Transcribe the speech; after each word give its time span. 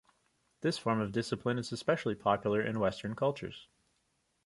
This 0.61 0.79
form 0.79 0.99
of 0.99 1.11
discipline 1.11 1.59
is 1.59 1.71
especially 1.71 2.15
popular 2.15 2.59
in 2.59 2.79
western 2.79 3.15
cultures. 3.15 3.67